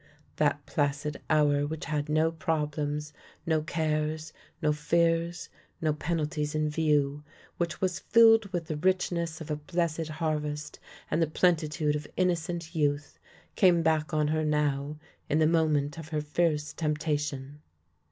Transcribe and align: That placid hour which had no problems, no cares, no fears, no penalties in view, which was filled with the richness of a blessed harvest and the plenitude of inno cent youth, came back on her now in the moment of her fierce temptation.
That 0.37 0.65
placid 0.65 1.21
hour 1.29 1.67
which 1.67 1.85
had 1.85 2.09
no 2.09 2.31
problems, 2.31 3.13
no 3.45 3.61
cares, 3.61 4.33
no 4.59 4.73
fears, 4.73 5.47
no 5.79 5.93
penalties 5.93 6.55
in 6.55 6.71
view, 6.71 7.23
which 7.57 7.81
was 7.81 7.99
filled 7.99 8.51
with 8.51 8.65
the 8.65 8.77
richness 8.77 9.41
of 9.41 9.51
a 9.51 9.55
blessed 9.57 10.07
harvest 10.07 10.79
and 11.11 11.21
the 11.21 11.27
plenitude 11.27 11.95
of 11.95 12.07
inno 12.17 12.35
cent 12.35 12.73
youth, 12.73 13.19
came 13.55 13.83
back 13.83 14.11
on 14.11 14.29
her 14.29 14.43
now 14.43 14.97
in 15.29 15.37
the 15.37 15.45
moment 15.45 15.99
of 15.99 16.09
her 16.09 16.21
fierce 16.21 16.73
temptation. 16.73 17.61